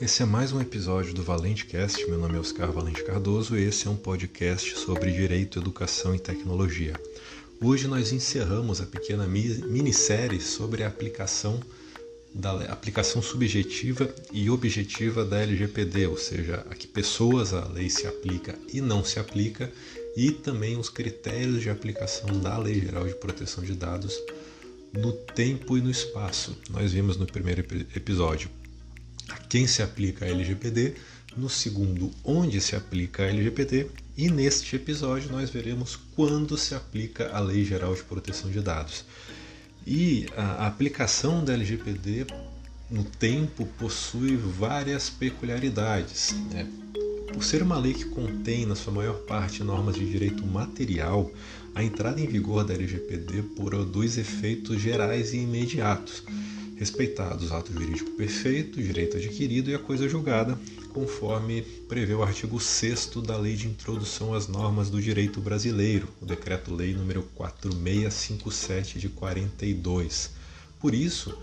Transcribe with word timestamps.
Esse 0.00 0.22
é 0.22 0.24
mais 0.24 0.50
um 0.50 0.62
episódio 0.62 1.12
do 1.12 1.22
Valente 1.22 1.66
Cast. 1.66 2.06
Meu 2.06 2.16
nome 2.16 2.34
é 2.34 2.40
Oscar 2.40 2.72
Valente 2.72 3.04
Cardoso 3.04 3.54
e 3.54 3.64
esse 3.64 3.86
é 3.86 3.90
um 3.90 3.96
podcast 3.96 4.78
sobre 4.78 5.12
direito, 5.12 5.58
educação 5.58 6.14
e 6.14 6.18
tecnologia. 6.18 6.94
Hoje 7.60 7.86
nós 7.86 8.10
encerramos 8.10 8.80
a 8.80 8.86
pequena 8.86 9.26
minissérie 9.26 10.40
sobre 10.40 10.84
a 10.84 10.88
aplicação 10.88 11.60
da 12.32 12.62
aplicação 12.72 13.20
subjetiva 13.20 14.08
e 14.32 14.48
objetiva 14.48 15.22
da 15.22 15.38
LGPD, 15.42 16.06
ou 16.06 16.16
seja, 16.16 16.64
a 16.70 16.74
que 16.74 16.86
pessoas 16.86 17.52
a 17.52 17.68
lei 17.68 17.90
se 17.90 18.06
aplica 18.06 18.58
e 18.72 18.80
não 18.80 19.04
se 19.04 19.18
aplica, 19.18 19.70
e 20.16 20.30
também 20.30 20.78
os 20.78 20.88
critérios 20.88 21.60
de 21.60 21.68
aplicação 21.68 22.40
da 22.40 22.56
Lei 22.56 22.80
Geral 22.80 23.06
de 23.06 23.14
Proteção 23.16 23.62
de 23.62 23.74
Dados 23.74 24.18
no 24.94 25.12
tempo 25.12 25.76
e 25.76 25.82
no 25.82 25.90
espaço. 25.90 26.56
Nós 26.70 26.90
vimos 26.90 27.18
no 27.18 27.26
primeiro 27.26 27.60
episódio 27.94 28.48
a 29.30 29.36
quem 29.36 29.66
se 29.66 29.82
aplica 29.82 30.24
a 30.24 30.28
LGPD, 30.28 30.94
no 31.36 31.48
segundo, 31.48 32.10
onde 32.24 32.60
se 32.60 32.74
aplica 32.74 33.22
a 33.22 33.26
LGPD, 33.26 33.86
e 34.16 34.28
neste 34.28 34.76
episódio 34.76 35.30
nós 35.30 35.48
veremos 35.48 35.96
quando 36.14 36.56
se 36.58 36.74
aplica 36.74 37.30
a 37.30 37.40
Lei 37.40 37.64
Geral 37.64 37.94
de 37.94 38.02
Proteção 38.02 38.50
de 38.50 38.60
Dados. 38.60 39.04
E 39.86 40.26
a 40.36 40.66
aplicação 40.66 41.44
da 41.44 41.54
LGPD 41.54 42.26
no 42.90 43.04
tempo 43.04 43.64
possui 43.78 44.36
várias 44.36 45.08
peculiaridades. 45.08 46.34
Né? 46.52 46.68
Por 47.32 47.44
ser 47.44 47.62
uma 47.62 47.78
lei 47.78 47.94
que 47.94 48.06
contém, 48.06 48.66
na 48.66 48.74
sua 48.74 48.92
maior 48.92 49.20
parte, 49.20 49.62
normas 49.62 49.94
de 49.94 50.04
direito 50.10 50.44
material, 50.44 51.30
a 51.74 51.82
entrada 51.82 52.20
em 52.20 52.26
vigor 52.26 52.64
da 52.64 52.74
LGPD 52.74 53.42
produz 53.54 54.18
efeitos 54.18 54.82
gerais 54.82 55.32
e 55.32 55.38
imediatos 55.38 56.24
respeitados 56.80 57.52
ato 57.52 57.70
jurídico 57.74 58.12
perfeito, 58.12 58.82
direito 58.82 59.18
adquirido 59.18 59.70
e 59.70 59.74
a 59.74 59.78
coisa 59.78 60.08
julgada, 60.08 60.58
conforme 60.94 61.60
prevê 61.86 62.14
o 62.14 62.22
artigo 62.22 62.58
6 62.58 63.10
da 63.26 63.36
Lei 63.36 63.54
de 63.54 63.68
Introdução 63.68 64.32
às 64.32 64.48
Normas 64.48 64.88
do 64.88 64.98
Direito 64.98 65.42
Brasileiro, 65.42 66.08
o 66.22 66.24
Decreto-Lei 66.24 66.94
número 66.94 67.22
4657 67.34 68.98
de 68.98 69.10
42. 69.10 70.30
Por 70.80 70.94
isso, 70.94 71.36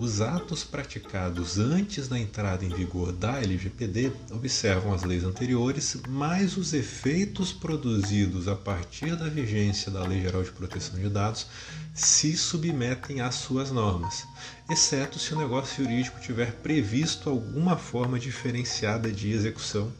os 0.00 0.22
atos 0.22 0.64
praticados 0.64 1.58
antes 1.58 2.08
da 2.08 2.18
entrada 2.18 2.64
em 2.64 2.70
vigor 2.70 3.12
da 3.12 3.38
LGPD 3.38 4.10
observam 4.30 4.94
as 4.94 5.02
leis 5.02 5.24
anteriores, 5.24 5.98
mais 6.08 6.56
os 6.56 6.72
efeitos 6.72 7.52
produzidos 7.52 8.48
a 8.48 8.56
partir 8.56 9.14
da 9.14 9.28
vigência 9.28 9.92
da 9.92 10.02
Lei 10.02 10.22
Geral 10.22 10.42
de 10.42 10.52
Proteção 10.52 10.98
de 10.98 11.10
Dados 11.10 11.46
se 11.94 12.34
submetem 12.34 13.20
às 13.20 13.34
suas 13.34 13.70
normas, 13.70 14.26
exceto 14.70 15.18
se 15.18 15.34
o 15.34 15.38
negócio 15.38 15.84
jurídico 15.84 16.18
tiver 16.18 16.50
previsto 16.62 17.28
alguma 17.28 17.76
forma 17.76 18.18
diferenciada 18.18 19.12
de 19.12 19.30
execução 19.30 19.92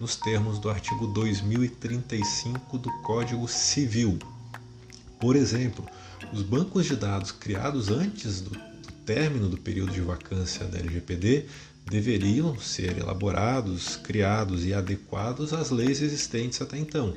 nos 0.00 0.16
termos 0.16 0.58
do 0.58 0.70
artigo 0.70 1.08
2035 1.08 2.78
do 2.78 2.90
Código 3.02 3.46
Civil. 3.46 4.18
Por 5.20 5.36
exemplo, 5.36 5.86
os 6.32 6.40
bancos 6.40 6.86
de 6.86 6.96
dados 6.96 7.30
criados 7.30 7.90
antes 7.90 8.40
do 8.40 8.71
término 9.04 9.48
do 9.48 9.58
período 9.58 9.92
de 9.92 10.00
vacância 10.00 10.64
da 10.66 10.78
LGPD 10.78 11.46
deveriam 11.88 12.58
ser 12.58 12.98
elaborados, 12.98 13.96
criados 13.96 14.64
e 14.64 14.72
adequados 14.72 15.52
às 15.52 15.70
leis 15.70 16.00
existentes 16.00 16.60
até 16.62 16.78
então. 16.78 17.14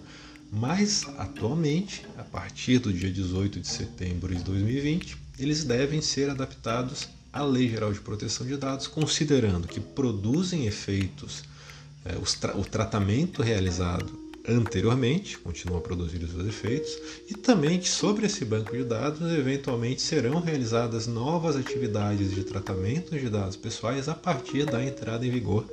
Mas, 0.52 1.06
atualmente, 1.18 2.06
a 2.18 2.24
partir 2.24 2.80
do 2.80 2.92
dia 2.92 3.12
18 3.12 3.60
de 3.60 3.68
setembro 3.68 4.34
de 4.34 4.44
2020, 4.44 5.18
eles 5.38 5.64
devem 5.64 6.02
ser 6.02 6.30
adaptados 6.30 7.10
à 7.32 7.44
Lei 7.44 7.70
Geral 7.70 7.92
de 7.92 8.00
Proteção 8.00 8.48
de 8.48 8.56
Dados, 8.56 8.88
considerando 8.88 9.68
que 9.68 9.80
produzem 9.80 10.66
efeitos, 10.66 11.44
é, 12.06 12.14
tra 12.40 12.58
o 12.58 12.64
tratamento 12.64 13.42
realizado 13.42 14.25
anteriormente, 14.48 15.38
continua 15.38 15.80
a 15.80 15.82
produzir 15.82 16.24
os 16.24 16.32
seus 16.32 16.48
efeitos, 16.48 16.98
e 17.30 17.34
também 17.36 17.80
que 17.80 17.90
sobre 17.90 18.26
esse 18.26 18.46
banco 18.46 18.76
de 18.76 18.84
dados 18.84 19.32
eventualmente 19.32 20.02
serão 20.02 20.40
realizadas 20.40 21.08
novas 21.08 21.56
atividades 21.56 22.32
de 22.32 22.44
tratamento 22.44 23.18
de 23.18 23.30
dados 23.30 23.56
pessoais 23.56 24.08
a 24.08 24.16
partir 24.16 24.66
da 24.66 24.84
entrada 24.84 25.26
em 25.26 25.32
vigor 25.32 25.66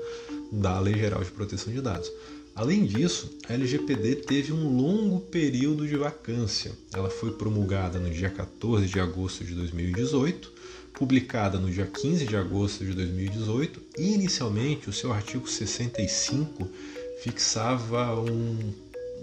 da 0.50 0.78
Lei 0.78 0.94
Geral 0.94 1.22
de 1.22 1.30
Proteção 1.30 1.72
de 1.72 1.80
Dados. 1.80 2.10
Além 2.54 2.84
disso, 2.84 3.30
a 3.48 3.54
LGPD 3.54 4.16
teve 4.16 4.52
um 4.52 4.76
longo 4.76 5.20
período 5.20 5.86
de 5.86 5.96
vacância. 5.96 6.72
Ela 6.92 7.08
foi 7.08 7.32
promulgada 7.32 7.98
no 7.98 8.10
dia 8.10 8.28
14 8.28 8.86
de 8.86 9.00
agosto 9.00 9.42
de 9.42 9.54
2018, 9.54 10.52
publicada 10.92 11.58
no 11.58 11.70
dia 11.70 11.86
15 11.86 12.26
de 12.26 12.36
agosto 12.36 12.84
de 12.84 12.92
2018 12.92 13.80
e 13.98 14.12
inicialmente 14.12 14.90
o 14.90 14.92
seu 14.92 15.10
artigo 15.10 15.48
65 15.48 16.68
fixava 17.22 18.20
um, 18.20 18.72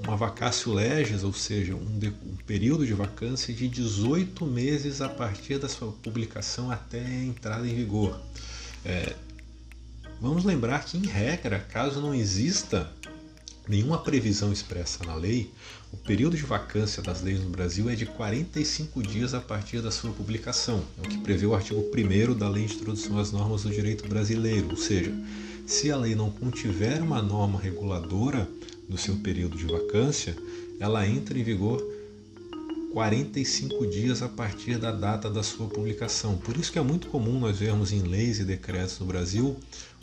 uma 0.06 0.16
vacácio 0.16 0.74
legis, 0.74 1.24
ou 1.24 1.34
seja, 1.34 1.76
um, 1.76 2.00
de, 2.00 2.08
um, 2.08 2.38
período 2.48 2.86
de 2.86 2.94
vacância 2.94 3.54
de 3.54 3.68
18 3.68 4.46
meses 4.46 5.02
a 5.02 5.10
partir 5.10 5.60
da 5.60 5.68
sua 5.68 5.92
publicação 5.92 6.72
até 6.72 7.00
a 7.00 7.24
entrada 7.24 7.68
em 7.68 7.76
vigor. 7.76 8.20
É, 8.86 9.14
vamos 10.22 10.46
lembrar 10.46 10.86
que, 10.86 10.98
em 10.98 11.06
regra, 11.06 11.60
caso 11.60 12.00
não 12.00 12.16
exista 12.16 12.90
nenhuma 13.68 14.00
previsão 14.00 14.52
expressa 14.52 15.04
na 15.04 15.14
lei, 15.14 15.52
o 15.92 15.98
período 15.98 16.38
de 16.38 16.44
vacância 16.44 17.04
das 17.04 17.22
leis 17.22 17.40
no 17.44 17.50
Brasil 17.50 17.90
é 17.90 17.96
de 17.96 18.06
45 18.06 19.04
dias 19.04 19.34
a 19.34 19.42
partir 19.42 19.82
da 19.82 19.92
sua 19.92 20.12
publicação, 20.12 20.84
é 20.98 21.06
o 21.06 21.10
que 21.10 21.18
prevê 21.20 21.46
o 21.46 21.54
artigo 21.54 21.80
1 21.82 22.36
da 22.36 22.50
Lei 22.50 22.66
de 22.66 22.76
Introdução 22.76 23.20
às 23.20 23.32
Normas 23.32 23.64
do 23.64 23.70
Direito 23.70 24.08
Brasileiro, 24.08 24.70
ou 24.72 24.78
seja, 24.78 25.14
se 25.70 25.92
a 25.92 25.96
lei 25.96 26.16
não 26.16 26.32
contiver 26.32 27.00
uma 27.00 27.22
norma 27.22 27.60
reguladora 27.60 28.50
do 28.90 28.98
seu 28.98 29.16
período 29.18 29.56
de 29.56 29.66
vacância, 29.66 30.36
ela 30.80 31.08
entra 31.08 31.38
em 31.38 31.44
vigor 31.44 31.80
45 32.92 33.86
dias 33.86 34.24
a 34.24 34.28
partir 34.28 34.80
da 34.80 34.92
data 34.92 35.30
da 35.30 35.44
sua 35.44 35.68
publicação. 35.68 36.38
Por 36.38 36.58
isso 36.58 36.72
que 36.72 36.80
é 36.80 36.82
muito 36.82 37.08
comum 37.08 37.40
nós 37.40 37.60
vermos 37.60 37.92
em 37.92 38.02
leis 38.02 38.40
e 38.40 38.44
decretos 38.44 38.98
no 38.98 39.06
Brasil 39.06 39.56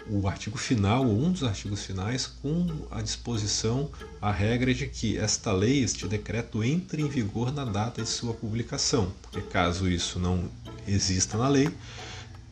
o 0.09 0.29
artigo 0.29 0.57
final, 0.57 1.05
ou 1.05 1.21
um 1.21 1.33
dos 1.33 1.43
artigos 1.43 1.85
finais, 1.85 2.27
com 2.27 2.65
a 2.93 3.03
disposição, 3.03 3.91
a 4.23 4.31
regra 4.31 4.73
de 4.73 4.87
que 4.87 5.19
esta 5.19 5.53
lei, 5.53 5.83
este 5.83 6.07
decreto, 6.07 6.63
entre 6.63 7.03
em 7.03 7.09
vigor 7.09 7.53
na 7.53 7.65
data 7.65 8.03
de 8.03 8.09
sua 8.09 8.33
publicação. 8.33 9.13
Porque 9.21 9.41
caso 9.41 9.91
isso 9.91 10.21
não 10.21 10.49
exista 10.87 11.37
na 11.37 11.49
lei, 11.49 11.69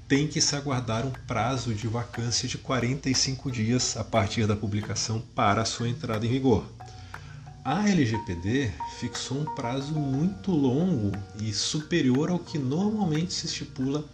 tem 0.07 0.29
que 0.29 0.41
se 0.41 0.55
aguardar 0.55 1.07
um 1.07 1.13
prazo 1.27 1.75
de 1.75 1.87
vacância 1.87 2.47
de 2.47 2.59
45 2.59 3.51
dias 3.51 3.97
a 3.97 4.05
partir 4.05 4.47
da 4.47 4.55
publicação 4.55 5.23
para 5.35 5.63
a 5.63 5.65
sua 5.65 5.89
entrada 5.89 6.27
em 6.27 6.29
vigor. 6.29 6.67
A 7.65 7.89
LGPD 7.89 8.71
fixou 8.99 9.41
um 9.41 9.55
prazo 9.55 9.95
muito 9.95 10.51
longo 10.51 11.13
e 11.41 11.53
superior 11.53 12.29
ao 12.29 12.39
que 12.39 12.59
normalmente 12.59 13.33
se 13.33 13.47
estipula 13.47 14.05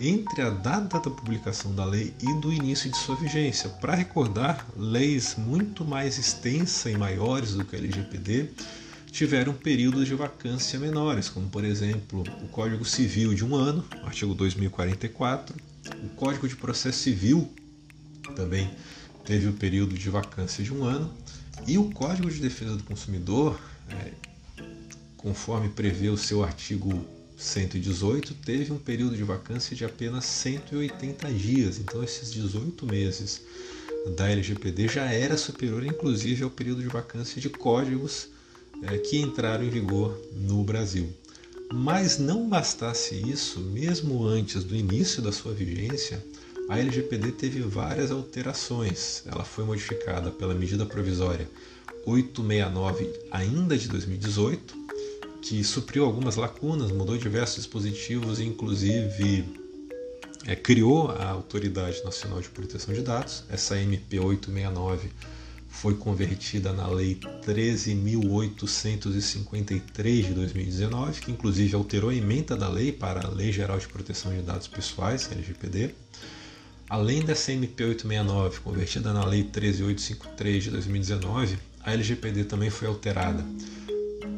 entre 0.00 0.42
a 0.42 0.50
data 0.50 1.00
da 1.00 1.10
publicação 1.10 1.74
da 1.74 1.84
lei 1.84 2.14
e 2.22 2.32
do 2.40 2.52
início 2.52 2.88
de 2.88 2.96
sua 2.96 3.16
vigência. 3.16 3.68
Para 3.68 3.94
recordar, 3.94 4.64
leis 4.76 5.34
muito 5.36 5.84
mais 5.84 6.18
extensas 6.18 6.92
e 6.92 6.96
maiores 6.96 7.54
do 7.54 7.64
que 7.64 7.74
a 7.74 7.78
LGPD 7.80 8.50
tiveram 9.10 9.52
períodos 9.52 10.06
de 10.06 10.14
vacância 10.14 10.78
menores, 10.78 11.28
como 11.28 11.48
por 11.48 11.64
exemplo 11.64 12.24
o 12.42 12.48
Código 12.48 12.84
Civil 12.84 13.34
de 13.34 13.44
um 13.44 13.54
ano, 13.54 13.84
artigo 14.04 14.34
2044, 14.34 15.54
o 16.04 16.08
Código 16.10 16.48
de 16.48 16.56
Processo 16.56 16.98
Civil 16.98 17.50
também 18.36 18.70
teve 19.24 19.48
o 19.48 19.52
período 19.52 19.96
de 19.96 20.08
vacância 20.08 20.62
de 20.62 20.72
um 20.72 20.84
ano, 20.84 21.12
e 21.66 21.76
o 21.76 21.90
Código 21.90 22.30
de 22.30 22.40
Defesa 22.40 22.76
do 22.76 22.84
Consumidor, 22.84 23.60
é, 23.90 24.12
conforme 25.16 25.68
prevê 25.68 26.08
o 26.08 26.16
seu 26.16 26.42
artigo 26.42 27.04
118, 27.36 28.34
teve 28.34 28.72
um 28.72 28.78
período 28.78 29.16
de 29.16 29.22
vacância 29.22 29.74
de 29.74 29.84
apenas 29.84 30.24
180 30.24 31.32
dias. 31.32 31.78
Então, 31.78 32.02
esses 32.02 32.32
18 32.32 32.86
meses 32.86 33.42
da 34.16 34.30
LGPD 34.30 34.88
já 34.88 35.04
era 35.04 35.36
superior, 35.36 35.84
inclusive, 35.84 36.42
ao 36.42 36.50
período 36.50 36.82
de 36.82 36.88
vacância 36.88 37.40
de 37.40 37.48
códigos 37.48 38.28
é, 38.82 38.98
que 38.98 39.18
entraram 39.18 39.64
em 39.64 39.70
vigor 39.70 40.18
no 40.34 40.62
Brasil. 40.64 41.08
Mas 41.72 42.18
não 42.18 42.48
bastasse 42.48 43.14
isso, 43.14 43.60
mesmo 43.60 44.24
antes 44.24 44.64
do 44.64 44.74
início 44.74 45.22
da 45.22 45.30
sua 45.30 45.52
vigência, 45.52 46.24
a 46.68 46.78
LGPD 46.78 47.32
teve 47.32 47.60
várias 47.60 48.10
alterações. 48.10 49.22
Ela 49.26 49.44
foi 49.44 49.64
modificada 49.64 50.30
pela 50.30 50.54
medida 50.54 50.84
provisória 50.84 51.48
869 52.06 53.12
ainda 53.30 53.76
de 53.76 53.88
2018, 53.88 54.74
que 55.42 55.62
supriu 55.64 56.04
algumas 56.04 56.36
lacunas, 56.36 56.90
mudou 56.90 57.16
diversos 57.16 57.56
dispositivos, 57.56 58.40
inclusive 58.40 59.44
é, 60.46 60.56
criou 60.56 61.10
a 61.10 61.28
Autoridade 61.28 62.02
Nacional 62.04 62.40
de 62.40 62.48
Proteção 62.48 62.94
de 62.94 63.02
Dados, 63.02 63.44
essa 63.48 63.78
MP 63.78 64.18
869 64.18 65.10
foi 65.70 65.94
convertida 65.94 66.72
na 66.72 66.88
Lei 66.88 67.18
13.853 67.46 70.26
de 70.26 70.34
2019, 70.34 71.20
que 71.20 71.30
inclusive 71.30 71.72
alterou 71.74 72.10
a 72.10 72.14
emenda 72.14 72.54
da 72.56 72.68
lei 72.68 72.92
para 72.92 73.26
a 73.26 73.30
Lei 73.30 73.50
Geral 73.52 73.78
de 73.78 73.88
Proteção 73.88 74.34
de 74.34 74.42
Dados 74.42 74.66
Pessoais, 74.66 75.30
LGPD. 75.32 75.94
além 76.88 77.22
dessa 77.22 77.52
MP 77.52 77.84
869 77.84 78.60
convertida 78.60 79.14
na 79.14 79.24
Lei 79.24 79.44
13853 79.44 80.64
de 80.64 80.70
2019, 80.70 81.56
a 81.82 81.94
LGPD 81.94 82.44
também 82.44 82.68
foi 82.68 82.88
alterada 82.88 83.42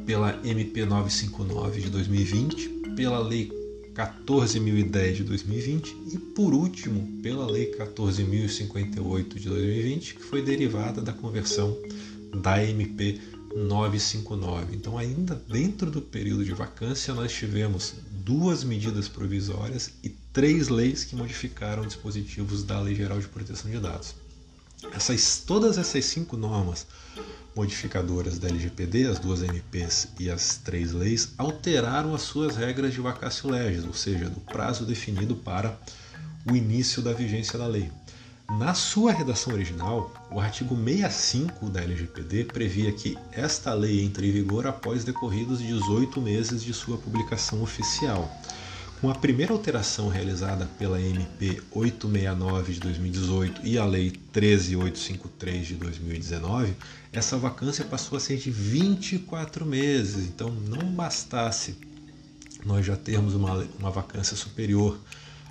pela 0.06 0.38
MP 0.44 0.84
959 0.84 1.80
de 1.80 1.90
2020, 1.90 2.68
pela 2.94 3.18
Lei 3.18 3.50
14.010 3.94 5.12
de 5.12 5.24
2020 5.24 5.96
e, 6.12 6.18
por 6.18 6.54
último, 6.54 7.20
pela 7.22 7.50
Lei 7.50 7.74
14.058 7.74 9.34
de 9.34 9.48
2020, 9.48 10.14
que 10.14 10.22
foi 10.22 10.42
derivada 10.42 11.02
da 11.02 11.12
conversão 11.12 11.76
da 12.40 12.62
MP 12.64 13.20
959. 13.54 14.76
Então, 14.76 14.96
ainda 14.96 15.34
dentro 15.48 15.90
do 15.90 16.00
período 16.00 16.44
de 16.44 16.52
vacância, 16.52 17.12
nós 17.12 17.32
tivemos 17.32 17.94
duas 18.24 18.64
medidas 18.64 19.08
provisórias 19.08 19.92
e 20.02 20.08
três 20.08 20.68
leis 20.68 21.04
que 21.04 21.14
modificaram 21.14 21.86
dispositivos 21.86 22.62
da 22.62 22.80
Lei 22.80 22.94
Geral 22.94 23.20
de 23.20 23.28
Proteção 23.28 23.70
de 23.70 23.78
Dados. 23.78 24.14
Essas, 24.92 25.42
todas 25.46 25.78
essas 25.78 26.04
cinco 26.04 26.36
normas 26.36 26.86
modificadoras 27.54 28.38
da 28.38 28.48
LGPD, 28.48 29.06
as 29.06 29.18
duas 29.18 29.42
MPs 29.42 30.08
e 30.18 30.30
as 30.30 30.56
três 30.56 30.92
leis, 30.92 31.34
alteraram 31.36 32.14
as 32.14 32.22
suas 32.22 32.56
regras 32.56 32.92
de 32.92 33.00
vacácio 33.00 33.50
legis, 33.50 33.84
ou 33.84 33.94
seja, 33.94 34.28
do 34.28 34.40
prazo 34.40 34.84
definido 34.84 35.36
para 35.36 35.78
o 36.50 36.56
início 36.56 37.02
da 37.02 37.12
vigência 37.12 37.58
da 37.58 37.66
lei. 37.66 37.90
Na 38.58 38.74
sua 38.74 39.12
redação 39.12 39.54
original, 39.54 40.12
o 40.30 40.38
artigo 40.38 40.76
65 40.76 41.70
da 41.70 41.80
LGPD 41.80 42.44
previa 42.44 42.92
que 42.92 43.16
esta 43.32 43.72
lei 43.72 44.04
entre 44.04 44.28
em 44.28 44.32
vigor 44.32 44.66
após 44.66 45.04
decorridos 45.04 45.60
18 45.60 46.20
meses 46.20 46.62
de 46.62 46.74
sua 46.74 46.98
publicação 46.98 47.62
oficial. 47.62 48.30
Com 49.02 49.10
a 49.10 49.16
primeira 49.16 49.52
alteração 49.52 50.08
realizada 50.08 50.64
pela 50.78 51.00
MP 51.00 51.60
869 51.72 52.72
de 52.72 52.78
2018 52.78 53.66
e 53.66 53.76
a 53.76 53.84
Lei 53.84 54.12
13853 54.32 55.66
de 55.66 55.74
2019, 55.74 56.76
essa 57.12 57.36
vacância 57.36 57.84
passou 57.84 58.16
a 58.16 58.20
ser 58.20 58.36
de 58.36 58.48
24 58.48 59.66
meses. 59.66 60.28
Então, 60.28 60.50
não 60.50 60.86
bastasse 60.92 61.74
nós 62.64 62.86
já 62.86 62.96
termos 62.96 63.34
uma, 63.34 63.66
uma 63.76 63.90
vacância 63.90 64.36
superior 64.36 64.96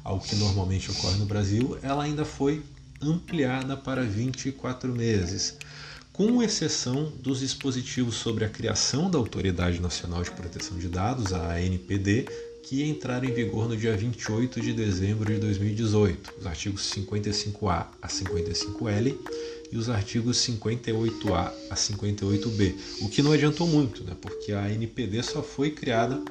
ao 0.01 0.17
que 0.17 0.33
normalmente 0.37 0.89
ocorre 0.89 1.17
no 1.17 1.25
Brasil, 1.25 1.77
ela 1.81 2.05
ainda 2.05 2.23
foi 2.23 2.63
ampliada 3.01 3.75
para 3.75 4.01
24 4.01 4.93
meses, 4.93 5.57
com 6.13 6.41
exceção 6.41 7.11
dos 7.21 7.41
dispositivos 7.41 8.15
sobre 8.15 8.45
a 8.45 8.49
criação 8.49 9.11
da 9.11 9.17
Autoridade 9.17 9.81
Nacional 9.81 10.23
de 10.23 10.31
Proteção 10.31 10.77
de 10.79 10.87
Dados, 10.87 11.33
a 11.33 11.55
ANPD, 11.55 12.29
que 12.63 12.83
entraram 12.83 13.27
em 13.27 13.33
vigor 13.33 13.67
no 13.67 13.75
dia 13.75 13.95
28 13.95 14.61
de 14.61 14.73
dezembro 14.73 15.33
de 15.33 15.39
2018, 15.39 16.33
os 16.39 16.45
artigos 16.45 16.91
55A 16.93 17.87
a 18.01 18.07
55L 18.07 19.15
e 19.71 19.77
os 19.77 19.89
artigos 19.89 20.37
58A 20.37 21.51
a 21.69 21.75
58B, 21.75 22.75
o 23.01 23.09
que 23.09 23.21
não 23.21 23.31
adiantou 23.31 23.67
muito, 23.67 24.03
né, 24.03 24.15
porque 24.21 24.51
a 24.51 24.63
ANPD 24.65 25.23
só 25.23 25.41
foi 25.41 25.71
criada 25.71 26.21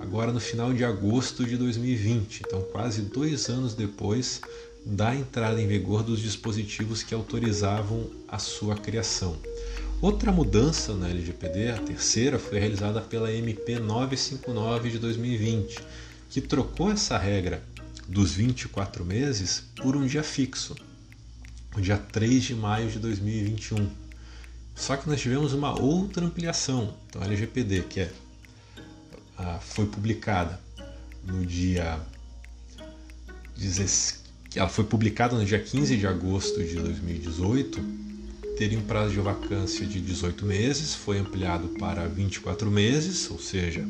agora 0.00 0.32
no 0.32 0.40
final 0.40 0.72
de 0.72 0.84
agosto 0.84 1.44
de 1.44 1.56
2020, 1.56 2.42
então 2.46 2.62
quase 2.72 3.02
dois 3.02 3.48
anos 3.48 3.74
depois 3.74 4.40
da 4.84 5.14
entrada 5.14 5.60
em 5.60 5.66
vigor 5.66 6.02
dos 6.02 6.20
dispositivos 6.20 7.02
que 7.02 7.14
autorizavam 7.14 8.08
a 8.26 8.38
sua 8.38 8.76
criação. 8.76 9.36
Outra 10.00 10.30
mudança 10.30 10.94
na 10.94 11.08
LGPD, 11.08 11.70
a 11.70 11.78
terceira, 11.78 12.38
foi 12.38 12.60
realizada 12.60 13.00
pela 13.00 13.32
MP 13.32 13.80
959 13.80 14.90
de 14.90 14.98
2020, 14.98 15.76
que 16.30 16.40
trocou 16.40 16.92
essa 16.92 17.18
regra 17.18 17.60
dos 18.06 18.32
24 18.32 19.04
meses 19.04 19.64
por 19.74 19.96
um 19.96 20.06
dia 20.06 20.22
fixo, 20.22 20.76
o 21.76 21.80
dia 21.80 21.98
3 21.98 22.44
de 22.44 22.54
maio 22.54 22.88
de 22.88 23.00
2021. 23.00 23.90
Só 24.76 24.96
que 24.96 25.08
nós 25.08 25.20
tivemos 25.20 25.52
uma 25.52 25.76
outra 25.76 26.24
ampliação. 26.24 26.94
Então, 27.08 27.20
a 27.20 27.24
LGPD, 27.24 27.82
que 27.82 28.00
é, 28.00 28.10
foi 29.60 29.86
publicada 29.86 30.60
no 31.24 31.44
dia 31.44 32.00
ela 34.54 34.68
foi 34.68 34.84
publicada 34.84 35.36
no 35.36 35.44
dia 35.44 35.58
15 35.58 35.96
de 35.96 36.06
agosto 36.06 36.62
de 36.62 36.76
2018, 36.76 38.07
teria 38.58 38.76
um 38.76 38.82
prazo 38.82 39.12
de 39.12 39.20
vacância 39.20 39.86
de 39.86 40.00
18 40.00 40.44
meses, 40.44 40.92
foi 40.92 41.16
ampliado 41.18 41.68
para 41.78 42.08
24 42.08 42.68
meses, 42.68 43.30
ou 43.30 43.38
seja, 43.38 43.86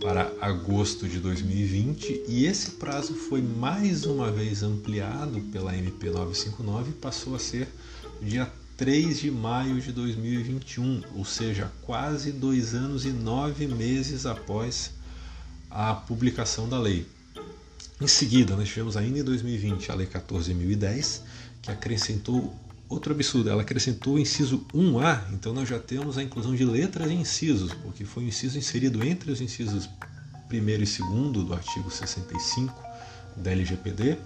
para 0.00 0.32
agosto 0.40 1.06
de 1.06 1.20
2020, 1.20 2.24
e 2.26 2.44
esse 2.44 2.72
prazo 2.72 3.14
foi 3.14 3.40
mais 3.40 4.04
uma 4.04 4.28
vez 4.32 4.64
ampliado 4.64 5.40
pela 5.52 5.76
MP 5.76 6.10
959 6.10 6.90
e 6.90 6.92
passou 6.94 7.36
a 7.36 7.38
ser 7.38 7.68
dia 8.20 8.50
3 8.76 9.20
de 9.20 9.30
maio 9.30 9.80
de 9.80 9.92
2021, 9.92 11.02
ou 11.14 11.24
seja, 11.24 11.70
quase 11.82 12.32
dois 12.32 12.74
anos 12.74 13.04
e 13.04 13.10
nove 13.10 13.68
meses 13.68 14.26
após 14.26 14.90
a 15.70 15.94
publicação 15.94 16.68
da 16.68 16.80
lei. 16.80 17.06
Em 18.00 18.08
seguida, 18.08 18.56
nós 18.56 18.68
tivemos 18.68 18.96
ainda 18.96 19.20
em 19.20 19.24
2020 19.24 19.92
a 19.92 19.94
Lei 19.94 20.08
14.010, 20.08 21.20
que 21.62 21.70
acrescentou 21.70 22.52
outro 22.88 23.12
absurdo, 23.12 23.50
ela 23.50 23.62
acrescentou 23.62 24.14
o 24.14 24.18
inciso 24.18 24.66
1A, 24.74 25.32
então 25.32 25.52
nós 25.52 25.68
já 25.68 25.78
temos 25.78 26.16
a 26.16 26.22
inclusão 26.22 26.54
de 26.54 26.64
letras 26.64 27.10
e 27.10 27.14
incisos, 27.14 27.72
porque 27.74 28.04
foi 28.04 28.24
um 28.24 28.28
inciso 28.28 28.58
inserido 28.58 29.04
entre 29.04 29.30
os 29.30 29.40
incisos 29.40 29.88
1 30.50 30.56
e 30.56 30.60
2 30.60 31.46
do 31.46 31.52
artigo 31.52 31.90
65 31.90 32.74
da 33.36 33.50
LGPD, 33.50 34.16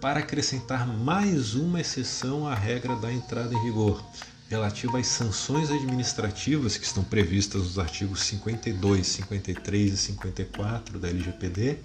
para 0.00 0.20
acrescentar 0.20 0.86
mais 0.86 1.54
uma 1.54 1.80
exceção 1.80 2.46
à 2.46 2.54
regra 2.54 2.96
da 2.96 3.12
entrada 3.12 3.54
em 3.54 3.62
vigor, 3.62 4.02
relativa 4.48 4.98
às 4.98 5.06
sanções 5.06 5.70
administrativas 5.70 6.78
que 6.78 6.86
estão 6.86 7.04
previstas 7.04 7.62
nos 7.62 7.78
artigos 7.78 8.22
52, 8.22 9.06
53 9.06 9.92
e 9.92 9.96
54 9.96 10.98
da 10.98 11.08
LGPD 11.08 11.78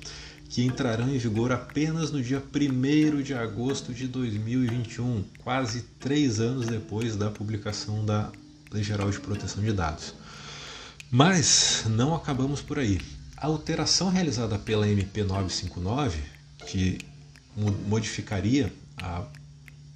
que 0.54 0.64
entrarão 0.64 1.10
em 1.10 1.18
vigor 1.18 1.52
apenas 1.52 2.12
no 2.12 2.22
dia 2.22 2.40
1 2.40 3.24
de 3.24 3.34
agosto 3.34 3.92
de 3.92 4.08
2021, 4.08 5.24
quase 5.44 5.82
três 6.00 6.40
anos 6.40 6.68
depois 6.68 7.16
da 7.16 7.32
publicação 7.32 8.06
da 8.06 8.32
Lei 8.72 8.84
Geral 8.84 9.10
de 9.10 9.20
Proteção 9.20 9.64
de 9.64 9.74
Dados. 9.74 10.14
Mas 11.10 11.86
não 11.90 12.14
acabamos 12.14 12.62
por 12.62 12.78
aí. 12.78 13.02
A 13.36 13.48
alteração 13.48 14.10
realizada 14.10 14.60
pela 14.60 14.88
MP 14.88 15.24
959, 15.24 16.20
que 16.68 17.00
modificaria 17.88 18.72
a, 18.98 19.26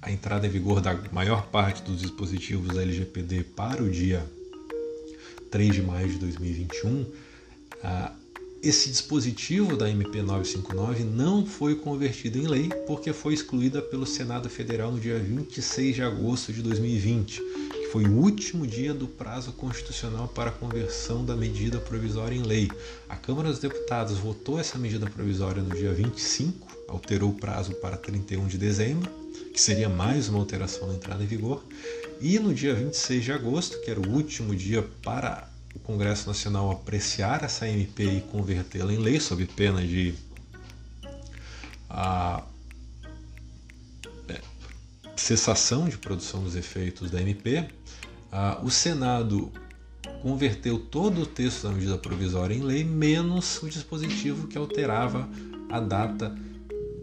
a 0.02 0.10
entrada 0.10 0.44
em 0.44 0.50
vigor 0.50 0.80
da 0.80 0.92
maior 1.12 1.46
parte 1.46 1.82
dos 1.82 2.00
dispositivos 2.00 2.74
da 2.74 2.82
LGPD 2.82 3.44
para 3.44 3.80
o 3.80 3.88
dia 3.88 4.28
3 5.52 5.76
de 5.76 5.82
maio 5.82 6.08
de 6.08 6.18
2021, 6.18 7.06
a, 7.84 8.12
esse 8.62 8.88
dispositivo 8.88 9.76
da 9.76 9.88
MP 9.88 10.20
959 10.20 11.04
não 11.04 11.46
foi 11.46 11.76
convertido 11.76 12.38
em 12.38 12.46
lei 12.46 12.68
porque 12.86 13.12
foi 13.12 13.32
excluída 13.32 13.80
pelo 13.80 14.04
Senado 14.04 14.50
Federal 14.50 14.90
no 14.90 14.98
dia 14.98 15.18
26 15.18 15.94
de 15.94 16.02
agosto 16.02 16.52
de 16.52 16.60
2020, 16.62 17.40
que 17.40 17.86
foi 17.92 18.04
o 18.04 18.16
último 18.16 18.66
dia 18.66 18.92
do 18.92 19.06
prazo 19.06 19.52
constitucional 19.52 20.26
para 20.26 20.50
a 20.50 20.52
conversão 20.52 21.24
da 21.24 21.36
medida 21.36 21.78
provisória 21.78 22.34
em 22.34 22.42
lei. 22.42 22.68
A 23.08 23.14
Câmara 23.14 23.48
dos 23.48 23.60
Deputados 23.60 24.18
votou 24.18 24.58
essa 24.58 24.76
medida 24.76 25.08
provisória 25.08 25.62
no 25.62 25.74
dia 25.74 25.92
25, 25.92 26.66
alterou 26.88 27.30
o 27.30 27.34
prazo 27.34 27.74
para 27.76 27.96
31 27.96 28.48
de 28.48 28.58
dezembro, 28.58 29.08
que 29.52 29.60
seria 29.60 29.88
mais 29.88 30.28
uma 30.28 30.40
alteração 30.40 30.88
na 30.88 30.94
entrada 30.94 31.22
em 31.22 31.26
vigor, 31.26 31.62
e 32.20 32.40
no 32.40 32.52
dia 32.52 32.74
26 32.74 33.24
de 33.24 33.32
agosto, 33.32 33.80
que 33.82 33.90
era 33.90 34.00
o 34.00 34.10
último 34.10 34.54
dia 34.54 34.82
para 35.00 35.48
o 35.82 35.86
Congresso 35.86 36.26
Nacional 36.26 36.70
apreciar 36.70 37.42
essa 37.42 37.66
MP 37.66 38.04
e 38.04 38.20
convertê-la 38.20 38.92
em 38.92 38.98
lei, 38.98 39.18
sob 39.18 39.44
pena 39.46 39.80
de 39.80 40.14
a 41.88 42.44
é, 44.28 44.40
cessação 45.16 45.88
de 45.88 45.96
produção 45.96 46.42
dos 46.42 46.54
efeitos 46.54 47.10
da 47.10 47.20
MP, 47.20 47.68
o 48.62 48.70
Senado 48.70 49.50
converteu 50.22 50.78
todo 50.78 51.22
o 51.22 51.26
texto 51.26 51.62
da 51.62 51.70
medida 51.70 51.96
provisória 51.96 52.54
em 52.54 52.60
lei, 52.60 52.84
menos 52.84 53.62
o 53.62 53.68
dispositivo 53.68 54.46
que 54.48 54.58
alterava 54.58 55.28
a 55.70 55.80
data 55.80 56.34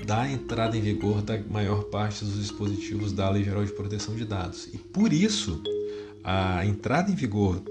da 0.06 0.30
entrada 0.30 0.78
em 0.78 0.82
vigor 0.82 1.22
da 1.22 1.40
maior 1.40 1.86
parte 1.86 2.24
dos 2.24 2.36
dispositivos 2.36 3.12
da 3.12 3.30
Lei 3.30 3.44
Geral 3.44 3.66
de 3.66 3.72
Proteção 3.72 4.16
de 4.16 4.26
Dados. 4.26 4.68
E 4.72 4.78
por 4.78 5.12
isso, 5.12 5.64
a 6.24 6.64
entrada 6.66 7.10
em 7.10 7.16
vigor 7.16 7.62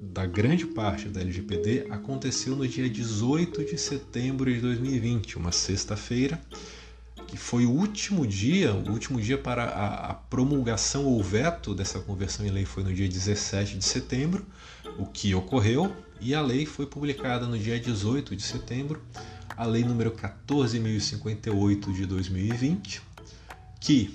da 0.00 0.24
grande 0.24 0.66
parte 0.66 1.08
da 1.08 1.20
LGPD 1.20 1.86
aconteceu 1.90 2.56
no 2.56 2.66
dia 2.66 2.88
18 2.88 3.64
de 3.66 3.76
setembro 3.76 4.52
de 4.52 4.58
2020, 4.58 5.36
uma 5.36 5.52
sexta-feira, 5.52 6.40
que 7.26 7.36
foi 7.36 7.66
o 7.66 7.70
último 7.70 8.26
dia, 8.26 8.72
o 8.72 8.90
último 8.90 9.20
dia 9.20 9.36
para 9.36 9.64
a, 9.64 10.10
a, 10.10 10.14
promulgação 10.14 11.04
ou 11.04 11.22
veto 11.22 11.74
dessa 11.74 12.00
conversão 12.00 12.46
em 12.46 12.50
lei 12.50 12.64
foi 12.64 12.82
no 12.82 12.92
dia 12.94 13.06
17 13.06 13.76
de 13.76 13.84
setembro, 13.84 14.46
o 14.98 15.04
que 15.04 15.34
ocorreu, 15.34 15.94
e 16.18 16.34
a 16.34 16.40
lei 16.40 16.64
foi 16.64 16.86
publicada 16.86 17.46
no 17.46 17.58
dia 17.58 17.78
18 17.78 18.34
de 18.34 18.42
setembro, 18.42 19.02
a 19.54 19.66
lei 19.66 19.84
número 19.84 20.12
14.058 20.12 21.92
de 21.92 22.06
2020, 22.06 23.02
que, 23.78 24.14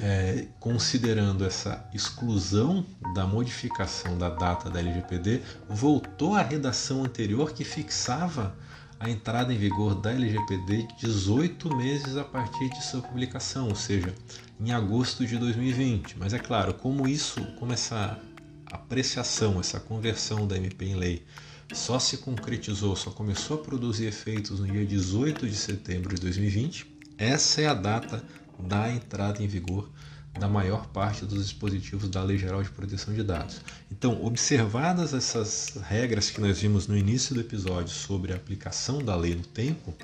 é, 0.00 0.46
considerando 0.58 1.44
essa 1.44 1.88
exclusão 1.94 2.84
da 3.14 3.26
modificação 3.26 4.18
da 4.18 4.28
data 4.28 4.68
da 4.68 4.80
LGPD, 4.80 5.40
voltou 5.68 6.34
à 6.34 6.42
redação 6.42 7.04
anterior 7.04 7.52
que 7.52 7.64
fixava 7.64 8.56
a 8.98 9.10
entrada 9.10 9.52
em 9.52 9.58
vigor 9.58 9.94
da 9.94 10.12
LGPD 10.12 10.88
18 10.98 11.76
meses 11.76 12.16
a 12.16 12.24
partir 12.24 12.70
de 12.70 12.82
sua 12.84 13.02
publicação, 13.02 13.68
ou 13.68 13.74
seja, 13.74 14.14
em 14.58 14.72
agosto 14.72 15.26
de 15.26 15.36
2020. 15.36 16.16
Mas 16.18 16.32
é 16.32 16.38
claro, 16.38 16.74
como 16.74 17.06
isso, 17.06 17.44
como 17.58 17.72
essa 17.72 18.18
apreciação, 18.66 19.60
essa 19.60 19.78
conversão 19.78 20.46
da 20.46 20.56
MP 20.56 20.86
em 20.86 20.96
lei 20.96 21.24
só 21.72 21.98
se 21.98 22.18
concretizou, 22.18 22.94
só 22.94 23.10
começou 23.10 23.58
a 23.58 23.62
produzir 23.62 24.06
efeitos 24.06 24.60
no 24.60 24.66
dia 24.66 24.84
18 24.84 25.48
de 25.48 25.56
setembro 25.56 26.14
de 26.14 26.20
2020, 26.20 26.94
essa 27.16 27.60
é 27.60 27.66
a 27.66 27.74
data 27.74 28.22
da 28.58 28.90
entrada 28.90 29.42
em 29.42 29.46
vigor 29.46 29.90
da 30.38 30.48
maior 30.48 30.86
parte 30.88 31.24
dos 31.24 31.44
dispositivos 31.44 32.08
da 32.08 32.22
Lei 32.22 32.36
Geral 32.36 32.62
de 32.62 32.70
Proteção 32.70 33.14
de 33.14 33.22
Dados. 33.22 33.60
Então, 33.90 34.24
observadas 34.24 35.14
essas 35.14 35.78
regras 35.88 36.28
que 36.30 36.40
nós 36.40 36.60
vimos 36.60 36.88
no 36.88 36.96
início 36.96 37.34
do 37.34 37.40
episódio 37.40 37.94
sobre 37.94 38.32
a 38.32 38.36
aplicação 38.36 38.98
da 38.98 39.14
lei 39.14 39.36
no 39.36 39.44
tempo, 39.44 39.94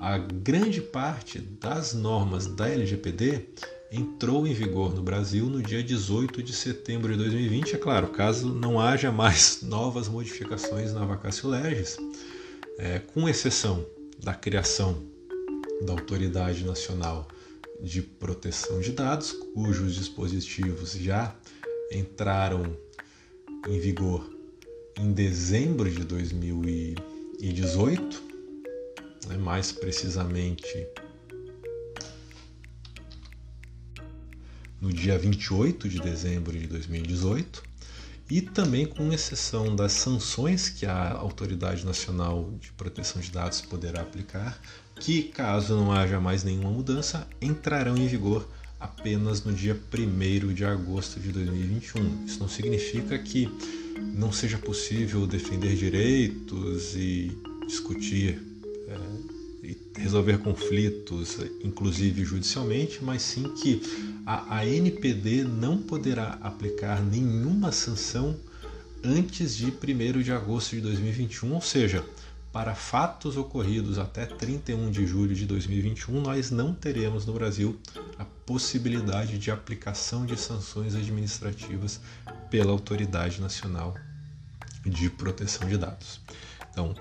a 0.00 0.18
grande 0.18 0.82
parte 0.82 1.38
das 1.38 1.94
normas 1.94 2.46
da 2.46 2.68
LGPD 2.68 3.46
entrou 3.90 4.46
em 4.46 4.52
vigor 4.52 4.94
no 4.94 5.02
Brasil 5.02 5.46
no 5.46 5.62
dia 5.62 5.82
18 5.82 6.42
de 6.42 6.52
setembro 6.52 7.12
de 7.12 7.18
2020, 7.18 7.74
é 7.74 7.78
claro, 7.78 8.08
caso 8.08 8.52
não 8.52 8.78
haja 8.78 9.10
mais 9.10 9.60
novas 9.62 10.08
modificações 10.08 10.92
na 10.92 11.04
vacácio 11.06 11.48
legis, 11.48 11.96
é, 12.76 12.98
com 12.98 13.28
exceção 13.28 13.86
da 14.22 14.34
criação 14.34 15.02
da 15.86 15.92
Autoridade 15.92 16.64
Nacional 16.64 17.28
de 17.80 18.02
Proteção 18.02 18.80
de 18.80 18.92
Dados, 18.92 19.32
cujos 19.32 19.94
dispositivos 19.94 20.92
já 20.92 21.34
entraram 21.92 22.76
em 23.68 23.78
vigor 23.78 24.34
em 24.96 25.12
dezembro 25.12 25.90
de 25.90 26.04
2018, 26.04 28.22
né, 29.28 29.36
mais 29.36 29.72
precisamente 29.72 30.86
no 34.80 34.92
dia 34.92 35.18
28 35.18 35.88
de 35.88 36.00
dezembro 36.00 36.56
de 36.56 36.66
2018, 36.66 37.62
e 38.30 38.40
também 38.40 38.86
com 38.86 39.12
exceção 39.12 39.76
das 39.76 39.92
sanções 39.92 40.68
que 40.68 40.86
a 40.86 41.12
Autoridade 41.12 41.84
Nacional 41.84 42.50
de 42.60 42.72
Proteção 42.72 43.20
de 43.20 43.30
Dados 43.30 43.60
poderá 43.60 44.00
aplicar, 44.00 44.60
que, 44.98 45.24
caso 45.24 45.76
não 45.76 45.92
haja 45.92 46.20
mais 46.20 46.42
nenhuma 46.42 46.70
mudança, 46.70 47.26
entrarão 47.40 47.96
em 47.96 48.06
vigor 48.06 48.48
apenas 48.80 49.44
no 49.44 49.52
dia 49.52 49.78
1 49.92 50.54
de 50.54 50.64
agosto 50.64 51.20
de 51.20 51.32
2021. 51.32 52.24
Isso 52.24 52.40
não 52.40 52.48
significa 52.48 53.18
que 53.18 53.50
não 54.14 54.32
seja 54.32 54.58
possível 54.58 55.26
defender 55.26 55.74
direitos 55.76 56.94
e 56.94 57.36
discutir 57.66 58.53
resolver 59.96 60.38
conflitos, 60.38 61.38
inclusive 61.62 62.24
judicialmente, 62.24 63.02
mas 63.02 63.22
sim 63.22 63.44
que 63.54 63.80
a, 64.26 64.58
a 64.58 64.66
NPD 64.66 65.44
não 65.44 65.78
poderá 65.78 66.38
aplicar 66.42 67.02
nenhuma 67.02 67.70
sanção 67.70 68.36
antes 69.04 69.56
de 69.56 69.66
1 69.66 70.22
de 70.22 70.32
agosto 70.32 70.74
de 70.74 70.80
2021, 70.80 71.52
ou 71.52 71.60
seja, 71.60 72.04
para 72.54 72.74
fatos 72.74 73.36
ocorridos 73.36 73.98
até 73.98 74.24
31 74.24 74.90
de 74.90 75.06
julho 75.06 75.34
de 75.34 75.44
2021, 75.44 76.20
nós 76.20 76.50
não 76.50 76.72
teremos 76.72 77.26
no 77.26 77.32
Brasil 77.32 77.76
a 78.16 78.24
possibilidade 78.24 79.38
de 79.38 79.50
aplicação 79.50 80.24
de 80.24 80.38
sanções 80.38 80.94
administrativas 80.94 82.00
pela 82.50 82.70
Autoridade 82.70 83.40
Nacional 83.40 83.94
de 84.86 85.10
Proteção 85.10 85.68
de 85.68 85.76
Dados. 85.76 86.20
Então, 86.70 86.94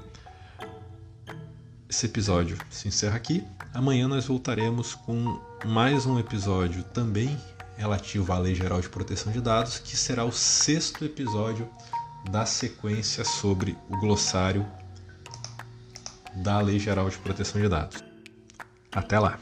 esse 1.94 2.08
episódio 2.08 2.58
se 2.72 2.88
encerra 2.88 3.16
aqui. 3.16 3.46
Amanhã 3.72 4.08
nós 4.08 4.26
voltaremos 4.26 4.96
com 4.96 5.40
mais 5.64 6.08
um 6.08 6.18
episódio 6.18 6.84
também 6.86 7.40
relativo 7.78 8.34
à 8.34 8.40
Lei 8.40 8.56
Geral 8.56 8.82
de 8.82 8.90
Proteção 8.90 9.32
de 9.32 9.40
Dados, 9.40 9.78
que 9.78 9.96
será 9.96 10.26
o 10.26 10.32
sexto 10.32 11.06
episódio 11.06 11.70
da 12.32 12.48
sequência 12.48 13.24
sobre 13.24 13.78
o 13.88 14.00
glossário 14.00 14.66
da 16.34 16.60
Lei 16.62 16.80
Geral 16.80 17.08
de 17.12 17.18
Proteção 17.20 17.62
de 17.62 17.70
Dados. 17.70 18.04
Até 18.92 19.20
lá! 19.20 19.38